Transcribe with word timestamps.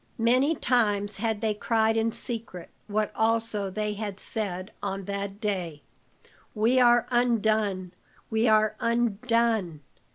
Many 0.17 0.55
times 0.55 1.17
had 1.17 1.41
they 1.41 1.53
cried 1.53 1.95
in 1.95 2.11
secret 2.11 2.71
what 2.87 3.11
also 3.15 3.69
they 3.69 3.93
had 3.93 4.19
said 4.19 4.71
on 4.81 5.05
that 5.05 5.39
day, 5.39 5.83
"We 6.55 6.79
are 6.79 7.05
undone 7.11 7.91
we 8.31 8.47
are 8.47 8.75
undone!" 8.79 9.81